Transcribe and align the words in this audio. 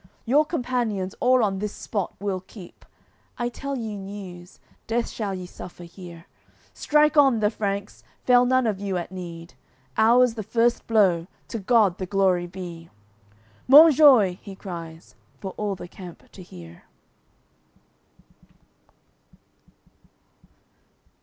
Your 0.25 0.45
companions 0.45 1.13
all 1.19 1.43
on 1.43 1.59
this 1.59 1.73
spot 1.73 2.15
we'll 2.19 2.39
keep, 2.41 2.85
I 3.37 3.49
tell 3.49 3.75
you 3.77 3.99
news; 3.99 4.59
death 4.87 5.07
shall 5.09 5.35
ye 5.35 5.45
suffer 5.45 5.83
here. 5.83 6.25
Strike 6.73 7.17
on, 7.17 7.39
the 7.39 7.51
Franks! 7.51 8.03
Fail 8.25 8.43
none 8.47 8.65
of 8.65 8.79
you 8.79 8.97
at 8.97 9.11
need! 9.11 9.53
Ours 9.97 10.33
the 10.33 10.41
first 10.41 10.87
blow, 10.87 11.27
to 11.49 11.59
God 11.59 11.99
the 11.99 12.07
glory 12.07 12.47
be!" 12.47 12.89
"Monjoie!" 13.67 14.39
he 14.41 14.55
cries, 14.55 15.13
for 15.39 15.51
all 15.55 15.75
the 15.75 15.87
camp 15.87 16.31
to 16.31 16.41
hear. 16.41 16.85